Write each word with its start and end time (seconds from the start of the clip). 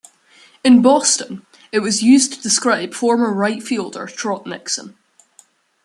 In 0.63 0.81
Boston, 0.81 1.45
it 1.71 1.81
was 1.81 2.01
used 2.01 2.33
to 2.33 2.41
describe 2.41 2.95
former 2.95 3.31
Right 3.31 3.61
Fielder 3.61 4.07
Trot 4.07 4.47
Nixon. 4.47 4.97